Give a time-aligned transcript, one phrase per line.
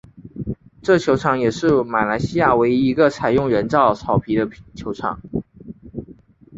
[0.81, 5.21] 这球场也是马来西亚唯一一个采用人造草皮的球场。